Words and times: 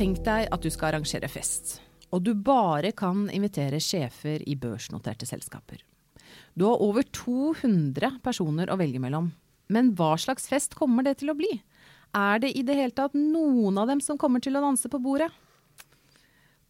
Tenk 0.00 0.22
deg 0.24 0.46
at 0.48 0.62
du 0.64 0.70
skal 0.72 0.94
arrangere 0.94 1.28
fest, 1.28 1.74
og 2.08 2.22
du 2.24 2.30
bare 2.32 2.88
kan 2.96 3.26
invitere 3.36 3.76
sjefer 3.84 4.40
i 4.48 4.54
børsnoterte 4.56 5.26
selskaper. 5.28 5.82
Du 6.56 6.64
har 6.64 6.80
over 6.80 7.04
200 7.04 8.14
personer 8.24 8.70
å 8.72 8.78
velge 8.80 9.02
mellom, 9.02 9.26
men 9.68 9.90
hva 9.98 10.14
slags 10.16 10.48
fest 10.48 10.72
kommer 10.78 11.04
det 11.04 11.18
til 11.20 11.28
å 11.28 11.34
bli? 11.36 11.50
Er 12.16 12.40
det 12.40 12.54
i 12.56 12.62
det 12.64 12.78
hele 12.78 12.96
tatt 12.96 13.12
noen 13.12 13.76
av 13.76 13.90
dem 13.92 14.00
som 14.00 14.16
kommer 14.16 14.40
til 14.40 14.56
å 14.56 14.62
danse 14.64 14.88
på 14.88 15.02
bordet? 15.04 15.28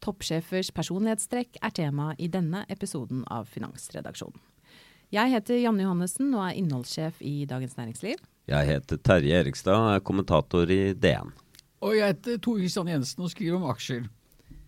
Toppsjefers 0.03 0.73
personlighetstrekk 0.75 1.61
er 1.63 1.75
tema 1.77 2.09
i 2.19 2.27
denne 2.27 2.65
episoden 2.67 3.23
av 3.31 3.47
Finansredaksjonen. 3.53 4.43
Jeg 5.15 5.31
heter 5.37 5.61
Janne 5.61 5.87
Johannessen 5.87 6.35
og 6.35 6.49
er 6.49 6.59
innholdssjef 6.59 7.23
i 7.23 7.45
Dagens 7.47 7.79
Næringsliv. 7.79 8.19
Jeg 8.51 8.71
heter 8.73 8.99
Terje 9.07 9.39
Erikstad 9.45 9.79
og 9.79 9.93
er 9.93 10.05
kommentator 10.11 10.75
i 10.75 10.81
DN. 10.99 11.31
Og 11.81 11.97
jeg 11.97 12.13
heter 12.13 12.41
Tore 12.45 12.61
Kristian 12.61 12.91
Jensen 12.93 13.25
og 13.25 13.31
skriver 13.33 13.57
om 13.57 13.71
aksjer. 13.73 14.09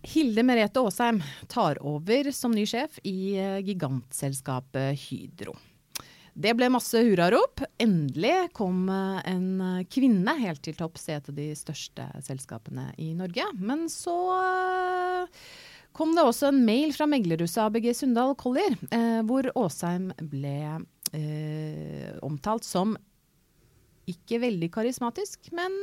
Hilde 0.03 0.43
Merete 0.43 0.81
Aasheim 0.81 1.21
tar 1.51 1.77
over 1.85 2.31
som 2.35 2.51
ny 2.51 2.65
sjef 2.67 2.97
i 3.07 3.35
eh, 3.39 3.59
gigantselskapet 3.63 4.97
Hydro. 5.05 5.53
Det 6.33 6.55
ble 6.57 6.71
masse 6.73 6.97
hurrarop. 6.97 7.61
Endelig 7.79 8.49
kom 8.57 8.89
eh, 8.91 9.21
en 9.29 9.45
eh, 9.61 9.85
kvinne 9.93 10.35
helt 10.41 10.63
til 10.65 10.75
topps 10.79 11.05
i 11.07 11.15
et 11.15 11.29
av 11.29 11.37
de 11.37 11.47
største 11.55 12.09
selskapene 12.25 12.89
i 12.97 13.13
Norge. 13.15 13.45
Men 13.61 13.85
så 13.93 14.17
kom 15.93 16.17
det 16.17 16.25
også 16.25 16.49
en 16.49 16.65
mail 16.65 16.91
fra 16.97 17.07
meglerhuset 17.07 17.61
ABG 17.67 17.91
Sundal 17.95 18.33
Collier, 18.35 18.73
hvor 19.29 19.45
Aasheim 19.53 20.09
ble 20.17 20.81
omtalt 22.25 22.65
som 22.65 22.95
ikke 24.09 24.39
veldig 24.43 24.67
karismatisk, 24.73 25.47
men 25.55 25.73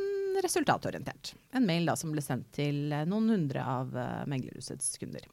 resultatorientert. 0.45 1.33
En 1.57 1.65
mail 1.67 1.89
da 1.89 1.97
som 1.99 2.13
ble 2.13 2.23
sendt 2.25 2.51
til 2.55 2.93
noen 3.09 3.33
hundre 3.33 3.63
av 3.65 3.95
uh, 3.97 4.23
meglerhusets 4.31 4.99
kunder. 5.01 5.25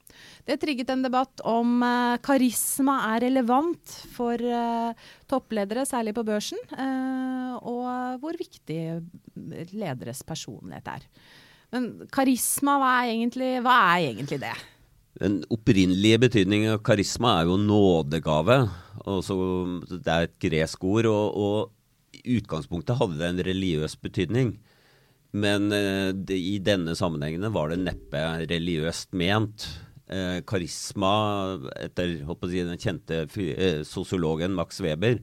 Det 0.48 0.58
trigget 0.62 0.92
en 0.94 1.04
debatt 1.06 1.44
om 1.48 1.84
uh, 1.84 2.18
karisma 2.24 2.98
er 3.12 3.28
relevant 3.28 3.98
for 4.16 4.42
uh, 4.42 4.96
toppledere, 5.30 5.86
særlig 5.88 6.16
på 6.18 6.26
børsen, 6.28 6.60
og 7.68 8.20
hvor 8.22 8.38
viktig 8.40 8.80
lederes 9.76 10.22
personlighet 10.28 10.88
er. 10.94 11.06
Men 11.74 11.88
karisma, 12.14 12.78
hva 12.80 12.92
er 13.02 13.12
egentlig, 13.12 13.50
hva 13.66 13.76
er 13.92 14.10
egentlig 14.12 14.40
det? 14.44 14.54
Den 15.20 15.40
opprinnelige 15.52 16.22
betydningen 16.28 16.78
av 16.78 16.84
karisma 16.86 17.40
er 17.42 17.50
jo 17.50 17.58
nådegave. 17.60 18.60
Også, 19.10 19.36
det 19.90 20.14
er 20.14 20.28
et 20.28 20.38
gresk 20.48 20.86
ord. 20.88 21.10
og, 21.12 21.36
og 21.36 21.77
i 22.16 22.38
utgangspunktet 22.38 23.00
hadde 23.00 23.20
det 23.20 23.30
en 23.30 23.44
religiøs 23.48 23.98
betydning. 24.04 24.56
Men 25.36 25.72
eh, 25.76 26.14
i 26.34 26.58
denne 26.64 26.96
sammenhengen 26.98 27.52
var 27.56 27.72
det 27.72 27.82
neppe 27.84 28.24
religiøst 28.48 29.14
ment. 29.18 29.68
Eh, 30.08 30.40
karisma, 30.48 31.12
etter 31.76 32.16
si, 32.24 32.64
den 32.64 32.80
kjente 32.80 33.26
eh, 33.28 33.84
sosiologen 33.88 34.56
Max 34.56 34.80
Weber, 34.84 35.20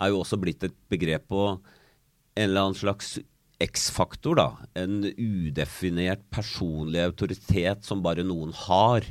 er 0.00 0.12
jo 0.12 0.20
også 0.20 0.38
blitt 0.40 0.64
et 0.66 0.76
begrep 0.92 1.26
på 1.32 1.44
en 1.50 2.46
eller 2.46 2.68
annen 2.68 2.78
slags 2.78 3.18
X-faktor. 3.60 4.36
da, 4.36 4.48
En 4.74 5.02
udefinert 5.04 6.22
personlig 6.32 7.02
autoritet 7.04 7.84
som 7.84 8.04
bare 8.04 8.24
noen 8.24 8.54
har. 8.66 9.04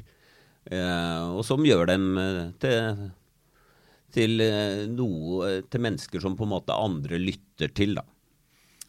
Og 0.69 1.43
som 1.45 1.65
gjør 1.65 1.85
dem 1.89 2.07
til 2.61 2.97
til, 4.13 4.39
eh, 4.43 4.85
noe, 4.91 5.59
til 5.69 5.83
mennesker 5.85 6.23
som 6.23 6.37
på 6.37 6.47
en 6.47 6.55
måte 6.55 6.75
andre 6.75 7.19
lytter 7.21 7.73
til. 7.75 7.97
da. 7.99 8.05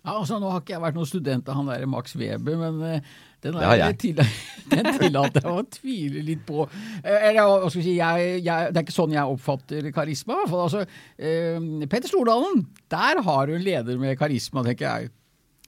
Ja, 0.00 0.14
altså 0.16 0.38
Nå 0.40 0.48
har 0.48 0.62
ikke 0.62 0.72
jeg 0.72 0.80
vært 0.80 0.96
noen 0.96 1.08
student 1.08 1.48
av 1.52 1.58
han 1.58 1.68
der 1.68 1.82
Max 1.90 2.14
Weber, 2.16 2.56
men 2.56 2.78
uh, 2.80 3.10
den, 3.44 3.58
er, 3.60 3.82
til, 4.00 4.16
den 4.72 4.88
tillater 4.96 5.44
jeg 5.44 5.52
å 5.52 5.64
tvile 5.76 6.22
litt 6.24 6.46
på. 6.48 6.64
Eller, 7.04 7.42
hva 7.44 7.68
skal 7.68 7.84
si, 7.84 7.98
jeg, 7.98 8.30
jeg, 8.40 8.72
Det 8.72 8.80
er 8.80 8.86
ikke 8.86 8.96
sånn 8.96 9.12
jeg 9.12 9.36
oppfatter 9.36 9.90
karisma. 9.92 10.38
i 10.38 10.40
hvert 10.40 10.52
fall. 10.54 10.64
Altså, 10.70 10.84
uh, 11.20 11.84
Petter 11.84 12.08
Stordalen, 12.08 12.64
der 12.92 13.20
har 13.28 13.50
du 13.50 13.58
en 13.58 13.66
leder 13.66 14.00
med 14.00 14.16
karisma, 14.20 14.64
tenker 14.64 14.88
jeg. 14.88 15.12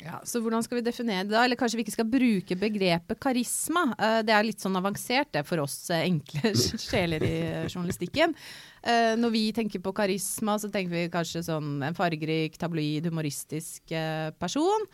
Ja, 0.03 0.19
så 0.27 0.41
Hvordan 0.43 0.65
skal 0.65 0.81
vi 0.81 0.85
definere 0.87 1.25
det? 1.25 1.35
da? 1.35 1.45
Eller 1.45 1.59
kanskje 1.59 1.79
vi 1.79 1.85
ikke 1.87 1.95
skal 1.95 2.09
bruke 2.11 2.57
begrepet 2.59 3.21
karisma? 3.23 3.85
Det 4.27 4.35
er 4.35 4.47
litt 4.47 4.63
sånn 4.63 4.79
avansert 4.79 5.31
det 5.37 5.45
for 5.47 5.63
oss 5.63 5.77
enkle 5.95 6.53
sjeler 6.89 7.23
i 7.23 7.35
journalistikken. 7.69 8.35
Uh, 8.83 9.15
når 9.15 9.35
vi 9.35 9.43
tenker 9.55 9.83
på 9.83 9.95
karisma, 9.95 10.59
så 10.59 10.71
tenker 10.73 10.95
vi 10.97 11.13
kanskje 11.13 11.45
sånn 11.47 11.77
en 11.87 11.99
fargerik, 11.99 12.59
tabloid, 12.59 13.07
humoristisk 13.11 13.95
person. 14.43 14.89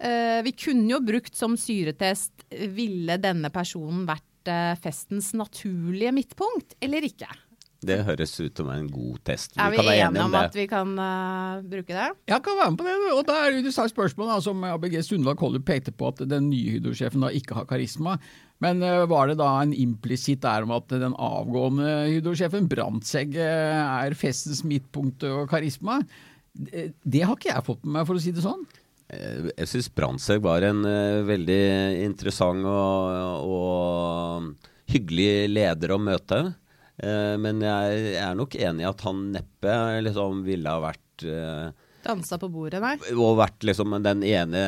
Vi 0.00 0.52
kunne 0.56 0.94
jo 0.94 0.98
brukt 1.04 1.34
som 1.36 1.58
syretest 1.60 2.46
ville 2.72 3.18
denne 3.20 3.50
personen 3.52 4.06
vært 4.08 4.48
festens 4.80 5.34
naturlige 5.36 6.14
midtpunkt, 6.16 6.72
eller 6.80 7.04
ikke? 7.04 7.28
Det 7.80 7.96
høres 8.04 8.34
ut 8.42 8.60
som 8.60 8.68
en 8.74 8.88
god 8.92 9.22
test. 9.24 9.54
Vi 9.56 9.62
er 9.62 9.72
vi 9.72 9.94
enige 9.94 10.24
om, 10.26 10.34
at 10.36 10.56
vi 10.56 10.66
kan 10.68 10.90
uh, 11.00 11.62
bruke 11.64 11.94
det? 11.94 12.08
Jeg 12.28 12.44
kan 12.44 12.58
være 12.58 12.74
med 12.74 12.80
på 12.80 12.86
det. 12.86 12.96
og 13.14 13.22
Da 13.28 13.36
er 13.40 13.56
det 13.56 13.72
et 13.72 13.92
spørsmål 13.94 14.28
da, 14.34 14.36
som 14.44 14.66
ABG 14.68 14.98
Sundal 15.06 15.38
Koller 15.40 15.64
pekte 15.64 15.94
på, 15.96 16.10
at 16.12 16.20
den 16.28 16.50
nye 16.52 16.76
Hydro-sjefen 16.76 17.24
da 17.24 17.32
ikke 17.32 17.56
har 17.56 17.68
karisma. 17.70 18.18
Men 18.60 18.84
uh, 18.84 19.06
var 19.08 19.30
det 19.30 19.38
da 19.40 19.54
en 19.62 19.72
implisitt 19.72 20.42
der 20.44 20.68
om 20.68 20.76
at 20.76 20.92
den 20.92 21.16
avgående 21.16 21.94
Hydro-sjefen, 22.10 22.68
Brandtzæg, 22.68 23.40
er 23.40 24.18
festens 24.18 24.60
midtpunkt 24.66 25.24
og 25.30 25.46
karisma? 25.50 26.02
Det, 26.52 26.90
det 27.00 27.24
har 27.24 27.38
ikke 27.38 27.54
jeg 27.54 27.68
fått 27.72 27.84
med 27.86 27.96
meg, 27.96 28.08
for 28.10 28.20
å 28.20 28.22
si 28.22 28.34
det 28.36 28.44
sånn. 28.44 28.68
Eh, 29.10 29.50
jeg 29.56 29.70
syns 29.72 29.90
Brandtzæg 29.94 30.42
var 30.44 30.68
en 30.68 30.84
uh, 30.86 31.24
veldig 31.26 31.62
interessant 32.04 32.66
og, 32.68 33.48
og 33.48 34.90
hyggelig 34.90 35.48
leder 35.50 35.94
å 35.94 36.02
møte. 36.02 36.50
Eh, 37.00 37.36
men 37.40 37.62
jeg 37.64 38.16
er 38.20 38.34
nok 38.36 38.56
enig 38.60 38.84
i 38.84 38.90
at 38.90 39.04
han 39.06 39.28
neppe 39.34 39.76
liksom 40.04 40.42
ville 40.44 40.72
ha 40.72 40.82
vært 40.82 41.24
uh, 41.24 41.70
Dansa 42.00 42.38
på 42.40 42.48
bordet, 42.48 42.80
nei? 42.80 42.94
Og 43.12 43.36
vært 43.36 43.64
liksom 43.66 43.92
den 44.00 44.24
ene 44.24 44.62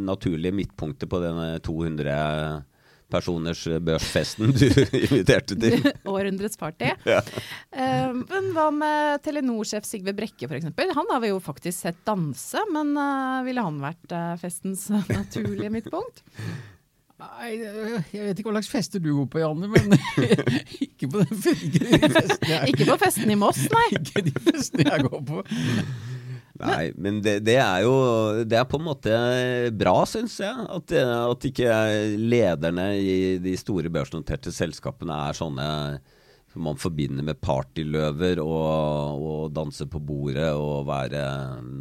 naturlige 0.00 0.56
midtpunktet 0.56 1.10
på 1.10 1.20
denne 1.20 1.58
200 1.64 2.14
personers 3.12 3.60
børsfesten 3.84 4.52
du 4.52 4.66
inviterte 5.06 5.56
til. 5.60 5.84
Århundrets 6.08 6.60
party. 6.60 6.92
Ja. 7.08 7.20
Uh, 7.72 8.24
men 8.28 8.50
hva 8.56 8.66
med 8.74 9.22
Telenor-sjef 9.24 9.86
Sigve 9.88 10.12
Brekke 10.16 10.48
f.eks.? 10.48 10.68
Han 10.96 11.12
har 11.12 11.22
vi 11.24 11.30
jo 11.30 11.38
faktisk 11.40 11.76
sett 11.86 12.00
danse, 12.08 12.64
men 12.72 12.92
uh, 12.96 13.44
ville 13.46 13.64
han 13.64 13.80
vært 13.80 14.12
uh, 14.12 14.34
festens 14.40 14.88
naturlige 15.18 15.72
midtpunkt? 15.72 16.24
Nei, 17.18 17.48
jeg 17.58 18.28
vet 18.28 18.38
ikke 18.38 18.52
hva 18.52 18.60
slags 18.60 18.68
fester 18.70 19.02
du 19.02 19.08
går 19.10 19.24
på, 19.32 19.40
Janne, 19.42 19.66
men 19.72 19.96
ikke 20.86 21.08
på 21.10 21.24
den 21.24 21.40
festen 21.42 22.52
jeg 22.52 22.70
Ikke 22.70 22.86
på 22.92 22.98
festen 23.00 23.32
i 23.34 23.38
Moss, 23.38 23.64
nei. 23.72 23.88
Ikke 23.98 24.22
de 24.28 24.34
festene 24.38 24.86
jeg 24.86 25.06
går 25.08 25.24
på. 25.26 25.42
Nei, 26.58 26.84
men 26.98 27.18
det, 27.22 27.36
det, 27.46 27.56
er 27.62 27.84
jo 27.86 27.94
Det 28.46 28.56
er 28.58 28.66
på 28.70 28.78
en 28.80 28.86
måte 28.86 29.16
bra, 29.78 29.96
syns 30.10 30.38
jeg. 30.42 30.66
At, 30.74 30.94
at 30.94 31.48
ikke 31.50 31.74
lederne 32.18 32.86
i 32.98 33.18
de 33.42 33.54
store 33.58 33.90
børsnoterte 33.94 34.54
selskapene 34.54 35.18
er 35.28 35.38
sånne 35.38 35.68
man 36.58 36.78
forbinder 36.80 37.26
med 37.26 37.40
partyløver 37.44 38.42
og, 38.42 39.24
og 39.30 39.42
danse 39.56 39.86
på 39.90 40.00
bordet 40.02 40.50
og 40.52 40.86
være 40.88 41.22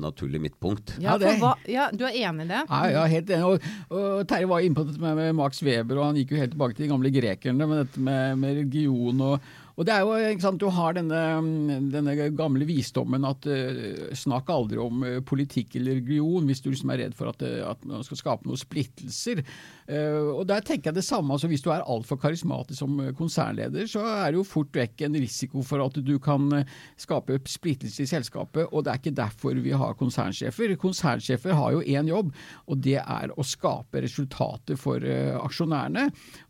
naturlig 0.02 0.42
midtpunkt. 0.48 0.98
Ja, 1.04 1.18
hva, 1.18 1.56
ja, 1.70 1.90
Du 1.94 2.06
er 2.08 2.18
enig 2.18 2.48
i 2.48 2.52
det? 2.54 2.64
Ja, 2.70 2.82
ja, 2.94 3.06
helt 3.12 3.32
enig. 3.34 3.54
Og, 3.54 3.70
og 3.92 4.26
Terje 4.30 4.50
var 4.50 4.66
inne 4.66 4.78
på 4.78 4.88
dette 4.88 5.04
med, 5.04 5.18
med 5.20 5.38
Max 5.38 5.64
Weber, 5.66 6.00
og 6.00 6.12
han 6.12 6.20
gikk 6.22 6.36
jo 6.36 6.42
helt 6.42 6.56
tilbake 6.56 6.78
til 6.78 6.88
de 6.88 6.92
gamle 6.94 7.14
grekerne 7.14 7.70
med 7.70 7.84
dette 7.86 8.04
med, 8.10 8.36
med 8.42 8.62
religion. 8.62 9.26
og 9.32 9.64
og 9.78 9.86
det 9.86 9.94
er 9.94 10.02
jo, 10.02 10.14
ikke 10.32 10.42
sant, 10.42 10.62
Du 10.62 10.72
har 10.74 10.96
denne, 10.98 11.20
denne 11.94 12.16
gamle 12.34 12.66
visdommen 12.66 13.28
at 13.30 13.46
uh, 13.46 14.10
snakk 14.18 14.50
aldri 14.50 14.80
om 14.82 15.04
uh, 15.06 15.20
politikk 15.22 15.78
eller 15.78 16.00
religion 16.00 16.50
hvis 16.50 16.64
du 16.66 16.72
liksom 16.72 16.94
er 16.94 17.04
redd 17.04 17.18
for 17.18 17.30
at, 17.30 17.46
uh, 17.46 17.76
at 17.76 17.86
man 17.86 18.06
skal 18.06 18.18
skape 18.24 18.50
noen 18.50 18.58
splittelser. 18.58 19.44
Uh, 19.88 20.34
og 20.42 20.42
der 20.50 20.64
tenker 20.68 20.90
jeg 20.90 20.98
det 20.98 21.06
samme, 21.08 21.32
altså 21.32 21.48
Hvis 21.48 21.62
du 21.64 21.70
er 21.72 21.86
altfor 21.88 22.18
karismatisk 22.20 22.82
som 22.82 22.98
uh, 23.00 23.14
konsernleder, 23.16 23.86
så 23.88 24.02
er 24.04 24.34
det 24.34 24.42
jo 24.42 24.44
fort 24.44 24.76
vekk 24.76 25.06
en 25.08 25.16
risiko 25.16 25.62
for 25.64 25.80
at 25.86 26.00
du 26.04 26.18
kan 26.20 26.44
uh, 26.52 26.74
skape 27.00 27.38
splittelse 27.48 28.04
i 28.04 28.10
selskapet. 28.10 28.68
Og 28.68 28.84
det 28.84 28.92
er 28.92 29.00
ikke 29.00 29.16
derfor 29.16 29.56
vi 29.64 29.72
har 29.72 29.96
konsernsjefer. 29.96 30.76
Konsernsjefer 30.82 31.56
har 31.56 31.78
jo 31.78 31.86
én 31.88 32.10
jobb, 32.12 32.34
og 32.68 32.82
det 32.84 32.98
er 33.00 33.32
å 33.32 33.46
skape 33.48 34.02
resultater 34.04 34.76
for 34.80 35.04
aksjonærene. 35.08 36.10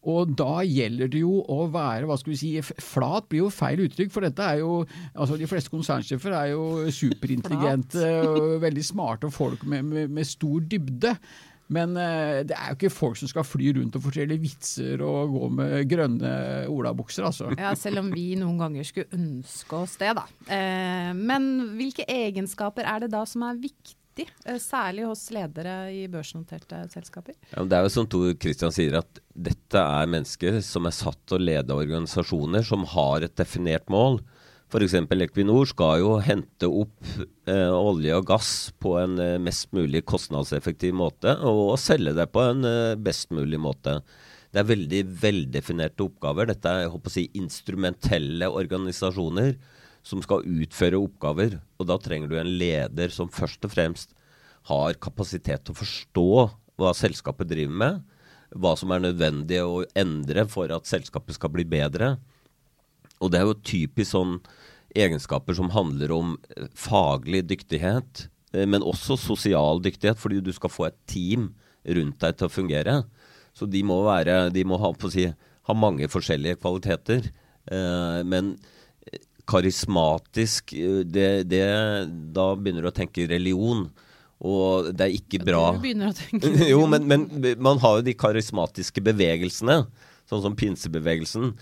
Og 0.10 0.34
da 0.38 0.64
gjelder 0.66 1.12
det 1.14 1.22
jo 1.22 1.44
å 1.46 1.68
være 1.74 2.08
hva 2.10 2.18
skal 2.18 2.34
vi 2.34 2.40
si, 2.42 2.52
flat 2.62 3.28
blir 3.30 3.46
jo 3.46 3.52
feil 3.54 3.84
uttrykk, 3.86 4.14
for 4.14 4.26
dette 4.26 4.48
er 4.48 4.64
jo 4.64 4.80
altså 5.14 5.38
De 5.38 5.50
fleste 5.50 5.72
konsernsjefer 5.74 6.34
er 6.34 6.50
jo 6.56 6.88
superintelligente 6.94 8.08
og 8.26 8.58
veldig 8.64 8.86
smarte 8.86 9.30
folk 9.34 9.66
med, 9.70 9.86
med, 9.86 10.10
med 10.18 10.28
stor 10.28 10.66
dybde. 10.66 11.14
Men 11.74 11.98
eh, 12.00 12.44
det 12.48 12.56
er 12.56 12.72
jo 12.72 12.78
ikke 12.78 12.94
folk 12.94 13.20
som 13.20 13.30
skal 13.32 13.46
fly 13.48 13.74
rundt 13.76 13.98
og 14.00 14.06
fortelle 14.06 14.40
vitser 14.40 15.04
og 15.04 15.34
gå 15.36 15.50
med 15.60 15.92
grønne 15.92 16.32
olabukser, 16.72 17.28
altså. 17.28 17.52
Ja, 17.60 17.74
selv 17.76 18.04
om 18.06 18.12
vi 18.14 18.30
noen 18.40 18.60
ganger 18.62 18.88
skulle 18.88 19.12
ønske 19.18 19.82
oss 19.82 19.98
det, 20.00 20.14
da. 20.18 20.26
Eh, 20.48 21.12
men 21.18 21.50
hvilke 21.78 22.08
egenskaper 22.08 22.88
er 22.88 23.04
det 23.04 23.12
da 23.12 23.26
som 23.28 23.44
er 23.50 23.60
viktig, 23.60 24.30
eh, 24.48 24.62
særlig 24.64 25.10
hos 25.10 25.26
ledere 25.36 25.76
i 25.92 26.06
børsnoterte 26.12 26.86
selskaper? 26.94 27.36
Ja, 27.52 27.66
det 27.68 27.80
er 27.80 27.88
jo 27.88 27.94
som 27.98 28.08
Tor 28.08 28.32
Christian 28.40 28.76
sier, 28.76 29.02
at 29.02 29.22
dette 29.36 29.84
er 29.84 30.12
mennesker 30.16 30.62
som 30.66 30.88
er 30.88 30.96
satt 30.96 31.20
til 31.28 31.42
å 31.42 31.48
lede 31.50 31.76
organisasjoner 31.76 32.64
som 32.68 32.88
har 32.96 33.28
et 33.28 33.36
definert 33.40 33.92
mål. 33.92 34.22
F.eks. 34.68 34.98
Equinor 35.24 35.70
skal 35.70 36.02
jo 36.02 36.18
hente 36.20 36.68
opp 36.68 37.06
eh, 37.48 37.72
olje 37.72 38.16
og 38.18 38.26
gass 38.28 38.50
på 38.84 38.98
en 39.00 39.16
eh, 39.24 39.38
mest 39.40 39.72
mulig 39.72 40.02
kostnadseffektiv 40.10 40.92
måte, 41.00 41.38
og, 41.40 41.78
selge 41.80 42.12
det 42.18 42.26
på 42.34 42.44
en 42.44 42.68
eh, 42.68 42.98
best 43.00 43.32
mulig 43.32 43.62
måte. 43.64 44.02
Det 44.52 44.60
er 44.60 44.68
veldig 44.68 45.02
veldefinerte 45.24 46.04
oppgaver. 46.04 46.52
Dette 46.52 46.68
er 46.68 46.84
jeg 46.84 46.92
håper 46.98 47.14
å 47.14 47.16
si, 47.16 47.26
instrumentelle 47.40 48.52
organisasjoner 48.52 49.56
som 50.08 50.20
skal 50.24 50.44
utføre 50.44 51.00
oppgaver. 51.00 51.60
Og 51.80 51.88
da 51.88 52.00
trenger 52.04 52.32
du 52.32 52.38
en 52.40 52.54
leder 52.60 53.14
som 53.14 53.32
først 53.32 53.64
og 53.68 53.72
fremst 53.72 54.16
har 54.68 55.00
kapasitet 55.00 55.64
til 55.64 55.76
å 55.76 55.80
forstå 55.80 56.30
hva 56.78 56.92
selskapet 56.96 57.48
driver 57.48 57.84
med, 57.86 58.02
hva 58.52 58.76
som 58.80 58.92
er 58.92 59.08
nødvendig 59.08 59.64
å 59.64 59.86
endre 59.96 60.44
for 60.52 60.72
at 60.76 60.92
selskapet 60.92 61.40
skal 61.40 61.56
bli 61.56 61.64
bedre. 61.68 62.18
Og 63.22 63.34
det 63.34 63.42
er 63.42 63.48
jo 63.50 63.60
typisk 63.66 64.12
sånn 64.14 64.38
egenskaper 64.98 65.58
som 65.58 65.72
handler 65.74 66.14
om 66.16 66.36
eh, 66.56 66.70
faglig 66.78 67.44
dyktighet, 67.52 68.28
eh, 68.54 68.66
men 68.70 68.86
også 68.86 69.18
sosial 69.20 69.82
dyktighet, 69.84 70.20
fordi 70.22 70.42
du 70.44 70.54
skal 70.56 70.74
få 70.74 70.90
et 70.90 70.98
team 71.10 71.52
rundt 71.98 72.20
deg 72.24 72.38
til 72.38 72.50
å 72.50 72.54
fungere. 72.54 72.98
Så 73.58 73.68
de 73.70 73.82
må, 73.86 74.00
være, 74.06 74.48
de 74.54 74.64
må 74.68 74.80
ha, 74.82 74.92
si, 75.12 75.28
ha 75.30 75.76
mange 75.78 76.10
forskjellige 76.12 76.60
kvaliteter. 76.62 77.30
Eh, 77.72 78.24
men 78.28 78.56
karismatisk, 79.48 80.74
det, 81.08 81.30
det, 81.48 81.64
da 82.36 82.50
begynner 82.60 82.84
du 82.84 82.90
å 82.92 82.96
tenke 82.96 83.30
religion. 83.30 83.86
Og 84.46 84.92
det 84.94 85.08
er 85.08 85.16
ikke 85.16 85.40
bra 85.42 85.72
Du 85.74 85.80
begynner 85.82 86.12
å 86.12 86.18
tenke 86.18 86.52
jo, 86.74 86.84
men, 86.92 87.08
men 87.10 87.24
man 87.64 87.80
har 87.82 87.98
jo 87.98 88.06
de 88.06 88.14
karismatiske 88.14 89.02
bevegelsene, 89.02 89.80
sånn 90.30 90.44
som 90.44 90.58
pinsebevegelsen. 90.60 91.56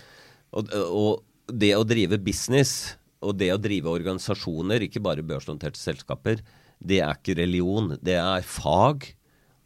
Og, 0.56 0.74
og 0.90 1.22
det 1.52 1.72
å 1.76 1.84
drive 1.86 2.18
business 2.22 2.96
og 3.24 3.36
det 3.40 3.50
å 3.54 3.60
drive 3.60 3.90
organisasjoner, 3.90 4.86
ikke 4.86 5.02
bare 5.02 5.24
børsnoterte 5.26 5.80
selskaper, 5.80 6.42
det 6.78 7.00
er 7.02 7.16
ikke 7.16 7.38
religion. 7.38 7.94
Det 8.04 8.18
er 8.20 8.46
fag, 8.46 9.08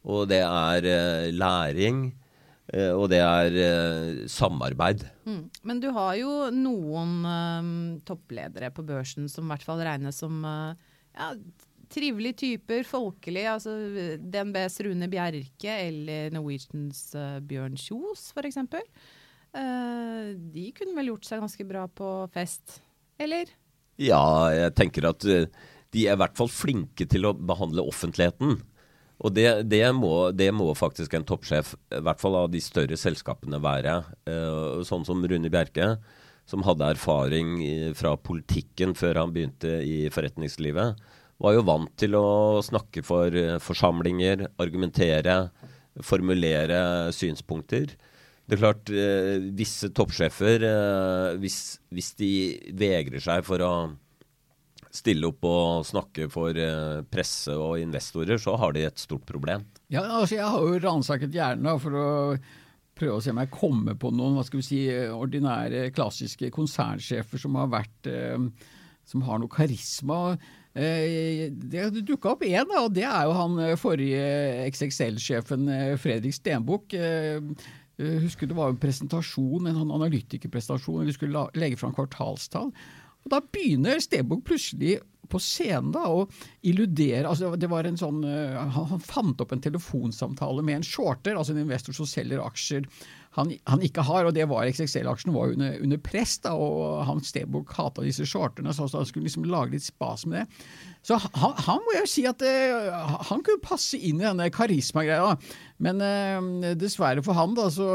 og 0.06 0.28
det 0.30 0.42
er 0.46 0.90
uh, 0.90 1.28
læring, 1.34 2.10
Uh, 2.70 2.92
og 2.94 3.08
det 3.10 3.18
er 3.18 3.56
uh, 3.58 4.18
samarbeid. 4.30 5.00
Mm. 5.26 5.40
Men 5.66 5.80
du 5.82 5.88
har 5.90 6.12
jo 6.20 6.30
noen 6.54 7.96
toppledere 8.06 8.68
på 8.70 8.84
børsen 8.86 9.26
som 9.26 9.48
i 9.48 9.50
hvert 9.50 9.66
fall 9.66 9.82
regnes 9.82 10.20
som 10.22 10.36
ja, 10.46 11.32
trivelige 11.90 12.38
typer, 12.44 12.86
folkelige. 12.86 13.56
Altså 13.56 13.74
DNBs 14.22 14.78
Rune 14.86 15.10
Bjerke 15.10 15.80
eller 15.88 16.30
Norwegians 16.30 17.08
Bjørn 17.50 17.74
Kjos 17.74 18.28
f.eks. 18.38 18.62
Uh, 19.56 20.36
de 20.54 20.68
kunne 20.76 20.94
vel 20.98 21.10
gjort 21.10 21.26
seg 21.26 21.42
ganske 21.42 21.66
bra 21.66 21.86
på 21.90 22.08
fest, 22.34 22.80
eller? 23.20 23.50
Ja, 24.00 24.22
jeg 24.54 24.74
tenker 24.78 25.10
at 25.10 25.26
eh, 25.28 25.48
de 25.92 26.04
er 26.06 26.16
i 26.16 26.20
hvert 26.20 26.38
fall 26.38 26.48
flinke 26.52 27.04
til 27.10 27.26
å 27.28 27.34
behandle 27.34 27.84
offentligheten. 27.84 28.60
Og 29.20 29.34
det, 29.36 29.48
det, 29.68 29.82
må, 29.92 30.30
det 30.32 30.48
må 30.56 30.70
faktisk 30.78 31.12
en 31.16 31.26
toppsjef, 31.28 31.74
i 31.92 32.00
hvert 32.06 32.22
fall 32.22 32.38
av 32.38 32.48
de 32.52 32.62
større 32.64 32.96
selskapene, 32.96 33.60
være. 33.60 33.98
Eh, 34.30 34.80
sånn 34.88 35.04
som 35.04 35.20
Rune 35.20 35.52
Bjerke, 35.52 35.92
som 36.48 36.64
hadde 36.64 36.88
erfaring 36.94 37.58
fra 37.98 38.14
politikken 38.16 38.96
før 38.98 39.20
han 39.20 39.34
begynte 39.34 39.76
i 39.84 40.06
forretningslivet, 40.10 41.02
var 41.40 41.56
jo 41.56 41.66
vant 41.68 41.92
til 42.00 42.16
å 42.16 42.60
snakke 42.64 43.04
for 43.04 43.36
eh, 43.36 43.58
forsamlinger, 43.62 44.46
argumentere, 44.60 45.42
formulere 46.04 46.80
synspunkter. 47.16 47.92
Det 48.50 48.56
er 48.56 48.64
klart, 48.64 48.90
eh, 48.90 49.44
visse 49.54 49.92
toppsjefer, 49.94 50.64
eh, 50.66 51.36
hvis, 51.38 51.78
hvis, 51.94 52.08
de 52.18 52.30
vegrer 52.74 53.22
seg 53.22 53.44
for 53.46 53.62
å 53.62 53.74
stille 54.90 55.28
opp 55.28 55.46
og 55.46 55.84
snakke 55.86 56.26
for 56.32 56.58
eh, 56.58 57.04
presse 57.06 57.54
og 57.54 57.78
investorer, 57.78 58.42
så 58.42 58.56
har 58.58 58.74
de 58.74 58.88
et 58.88 58.98
stort 58.98 59.22
problem. 59.28 59.68
Ja, 59.94 60.02
altså 60.02 60.40
Jeg 60.40 60.50
har 60.50 60.66
jo 60.66 60.82
ransaket 60.82 61.38
hjernen 61.38 61.78
for 61.78 61.94
å 61.94 62.10
prøve 62.98 63.20
å 63.20 63.22
se 63.22 63.30
om 63.30 63.38
jeg 63.38 63.54
kommer 63.54 63.94
på 63.94 64.10
noen 64.10 64.34
hva 64.34 64.42
skal 64.48 64.64
vi 64.64 64.66
si, 64.66 64.82
ordinære, 65.14 65.92
klassiske 65.94 66.50
konsernsjefer 66.50 67.38
som 67.38 67.54
har 67.54 67.70
vært 67.70 68.10
som 69.06 69.22
har 69.26 69.38
noe 69.40 69.50
karisma. 69.50 70.36
Det 70.74 71.86
dukka 72.02 72.34
opp 72.34 72.42
én, 72.46 72.68
og 72.78 72.92
det 72.94 73.06
er 73.08 73.24
jo 73.26 73.32
han 73.34 73.56
forrige 73.80 74.26
XXL-sjefen 74.68 75.70
Fredrik 76.02 76.36
Stenbukk. 76.36 76.94
Eh, 78.00 78.16
jeg 78.16 78.24
husker 78.24 78.48
det 78.48 78.56
var 78.56 78.72
en 78.72 78.80
presentasjon, 78.80 79.68
en 79.68 79.78
sånn 79.82 79.94
analytikerpresentasjon, 79.98 81.06
vi 81.08 81.16
skulle 81.16 81.46
legge 81.60 81.78
fram 81.80 81.94
kvartalstall. 81.96 82.72
Og 83.20 83.30
Da 83.30 83.42
begynner 83.44 84.00
Stenbukk 84.00 84.46
plutselig 84.48 84.98
på 85.30 85.40
scenen 85.42 85.92
da, 85.94 86.06
og 86.10 86.34
illudere 86.66 87.28
altså 87.30 87.54
det 87.56 87.70
var 87.70 87.88
en 87.88 87.98
sånn, 88.00 88.20
eh, 88.26 88.58
han, 88.76 89.00
fant 89.04 89.40
opp 89.42 89.54
en 89.54 89.64
telefonsamtale 89.64 90.64
med 90.66 90.80
en 90.80 90.86
shorter, 90.86 91.38
altså 91.38 91.54
en 91.54 91.64
investor 91.64 91.96
som 91.96 92.08
selger 92.08 92.42
aksjer 92.44 92.88
han, 93.36 93.52
han 93.70 93.82
ikke 93.86 94.02
har, 94.02 94.26
og 94.26 94.34
det 94.34 94.48
var 94.50 94.66
XXL-aksjen 94.66 95.34
var 95.34 95.52
under, 95.54 95.76
under 95.84 96.00
press, 96.02 96.34
da, 96.42 96.50
og 96.58 97.04
han 97.06 97.22
Stebok 97.22 97.70
hata 97.76 98.02
disse 98.02 98.26
shorterne, 98.26 98.74
så 98.74 98.88
han 98.90 99.06
skulle 99.06 99.28
liksom 99.28 99.46
lage 99.46 99.76
litt 99.76 99.86
spas 99.86 100.26
med 100.26 100.40
det. 100.40 100.64
Så 101.06 101.18
han, 101.20 101.54
han 101.62 101.84
må 101.84 101.94
jeg 101.94 102.02
jo 102.02 102.10
si 102.10 102.24
at 102.26 102.42
uh, 102.42 103.14
han 103.30 103.44
kunne 103.46 103.62
passe 103.62 104.00
inn 104.00 104.18
i 104.18 104.26
denne 104.26 104.50
karismagreia, 104.54 105.36
men 105.78 106.02
uh, 106.02 106.72
dessverre 106.78 107.22
for 107.22 107.38
han, 107.38 107.54
da, 107.58 107.68
så 107.70 107.86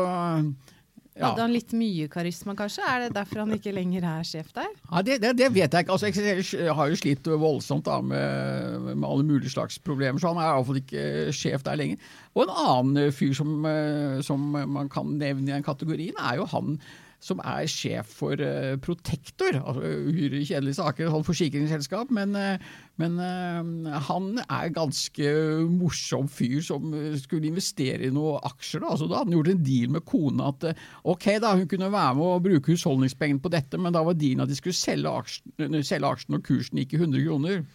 ja. 1.16 1.30
Hadde 1.30 1.46
han 1.46 1.54
litt 1.56 1.72
mye 1.72 2.10
karisma, 2.12 2.58
kanskje? 2.60 2.84
Er 2.84 3.06
det 3.06 3.14
derfor 3.16 3.46
han 3.46 3.56
ikke 3.56 3.72
lenger 3.72 4.04
er 4.04 4.26
sjef 4.28 4.50
der? 4.56 4.68
Ja, 4.90 5.04
det, 5.08 5.22
det, 5.24 5.32
det 5.40 5.48
vet 5.56 5.72
jeg 5.72 5.86
ikke. 5.86 5.96
Altså, 5.96 6.10
jeg 6.12 6.76
har 6.76 6.92
jo 6.92 7.00
slitt 7.00 7.30
voldsomt 7.40 7.88
da, 7.88 8.02
med, 8.04 8.90
med 8.92 9.08
alle 9.08 9.24
mulige 9.24 9.54
slags 9.54 9.80
problemer, 9.80 10.20
så 10.20 10.34
han 10.34 10.42
er 10.44 10.50
iallfall 10.50 10.82
ikke 10.82 11.06
sjef 11.36 11.64
der 11.64 11.80
lenger. 11.80 12.12
Og 12.36 12.44
en 12.44 12.52
annen 12.52 13.16
fyr 13.16 13.32
som, 13.38 13.56
eh, 13.70 14.20
som 14.28 14.44
man 14.52 14.92
kan 14.92 15.16
nevne 15.16 15.48
i 15.48 15.54
den 15.54 15.64
kategorien, 15.64 16.20
er 16.20 16.42
jo 16.42 16.50
han 16.52 16.76
som 17.24 17.42
er 17.44 17.68
sjef 17.72 18.10
for 18.20 18.40
uh, 18.40 18.76
Protektor. 18.82 19.58
altså 19.60 19.92
Uhyre 20.10 20.42
kjedelige 20.46 20.78
saker, 20.78 21.12
holdt 21.14 21.30
forsikringsselskap. 21.30 22.12
Men, 22.16 22.36
uh, 22.36 22.82
men 23.02 23.20
uh, 23.20 23.96
han 24.10 24.42
er 24.46 24.74
ganske 24.76 25.32
morsom 25.72 26.30
fyr 26.32 26.62
som 26.66 26.94
skulle 27.22 27.50
investere 27.50 28.10
i 28.10 28.14
noen 28.14 28.44
aksjer. 28.46 28.84
Da. 28.84 28.92
Altså, 28.94 29.10
da 29.10 29.22
hadde 29.22 29.32
han 29.32 29.38
gjort 29.40 29.54
en 29.56 29.64
deal 29.66 29.96
med 29.96 30.06
kona 30.10 30.52
at 30.54 30.68
uh, 30.70 30.84
ok 31.16 31.32
da, 31.44 31.56
hun 31.56 31.70
kunne 31.72 31.94
være 31.94 32.20
med 32.20 32.36
og 32.36 32.46
bruke 32.46 32.76
husholdningspengene 32.76 33.44
på 33.44 33.54
dette, 33.54 33.80
men 33.82 33.96
da 33.96 34.04
var 34.06 34.20
dealen 34.20 34.46
at 34.46 34.52
de 34.52 34.60
skulle 34.60 34.78
selge 34.78 35.10
aksjen, 35.10 35.82
selge 35.82 36.14
aksjen 36.14 36.38
når 36.38 36.46
kursen 36.46 36.84
gikk 36.84 36.96
i 36.96 37.02
100 37.02 37.26
kroner. 37.26 37.66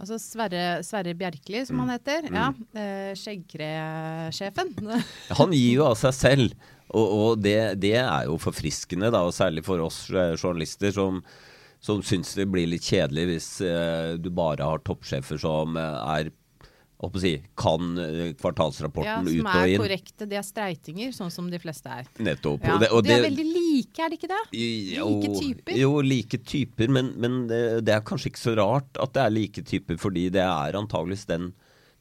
Altså 0.00 0.16
Sverre, 0.16 0.80
Sverre 0.86 1.12
Bjerkeli, 1.18 1.60
som 1.68 1.82
han 1.82 1.92
heter. 1.92 2.28
Ja, 2.32 2.48
eh, 2.72 3.10
Skjeggkresjefen. 3.20 4.72
Han 5.36 5.52
gir 5.52 5.74
jo 5.74 5.88
av 5.90 5.98
seg 6.00 6.14
selv, 6.16 6.54
og, 6.90 7.14
og 7.14 7.44
det, 7.44 7.56
det, 7.82 7.96
er 8.02 8.26
jo 8.26 8.38
forfriskende, 8.40 9.12
da, 9.14 9.22
og 9.26 9.36
særlig 9.36 9.64
for 9.66 9.82
oss 9.84 10.02
eh, 10.10 10.34
journalister 10.34 10.94
som, 10.94 11.22
som 11.82 12.02
syns 12.02 12.34
det 12.38 12.48
blir 12.50 12.68
litt 12.70 12.86
kjedelig 12.86 13.26
hvis 13.30 13.48
eh, 13.66 14.18
du 14.20 14.30
bare 14.34 14.66
har 14.66 14.82
toppsjefer 14.86 15.40
som 15.40 15.78
eh, 15.78 16.14
er 16.18 16.32
si, 17.20 17.32
kan 17.56 17.98
eh, 17.98 18.34
kvartalsrapporten 18.36 19.08
ja, 19.08 19.20
ut 19.22 19.28
og 19.28 19.32
inn. 19.32 19.40
Som 19.40 19.62
er 19.62 19.80
korrekte. 19.80 20.28
De 20.28 20.36
er 20.36 20.44
streitinger, 20.44 21.14
sånn 21.16 21.32
som 21.32 21.48
de 21.50 21.60
fleste 21.62 21.88
er. 21.88 22.10
Nettopp. 22.20 22.66
Ja. 22.66 22.74
Og 22.74 22.82
det, 22.82 22.90
og 22.92 23.06
de 23.06 23.14
er 23.14 23.24
veldig 23.24 23.46
like, 23.48 23.96
er 24.04 24.12
de 24.12 24.20
ikke 24.20 24.30
det? 24.30 24.42
Jo, 24.98 25.08
like 25.08 25.32
typer. 25.38 25.80
Jo, 25.80 25.90
like 26.04 26.42
typer, 26.44 26.92
men, 26.92 27.14
men 27.20 27.42
det, 27.50 27.62
det, 27.88 27.96
er 27.96 28.06
kanskje 28.06 28.34
ikke 28.34 28.44
så 28.44 28.56
rart 28.60 29.00
at 29.00 29.16
det 29.16 29.24
er 29.24 29.36
like 29.36 29.64
typer, 29.64 30.00
fordi 30.00 30.28
det 30.34 30.44
er 30.44 30.78
antageligvis 30.78 31.28
den 31.30 31.52